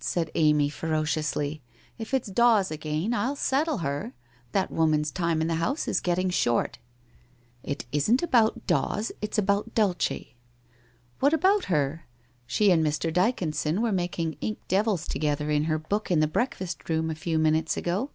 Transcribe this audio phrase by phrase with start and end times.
[0.00, 4.12] said Amy ferociously, * if it's Dawes again I'll settle her!
[4.50, 6.78] That woman's time in the house is getting short....'
[7.40, 10.24] * It isn't about Dawes, it's about Dulce.' 1
[11.20, 12.06] What about her?
[12.44, 13.12] She and Mr.
[13.12, 17.14] Dyconson were mak ing ink devils together in her book in the breakfast room a
[17.14, 18.10] few minutes ago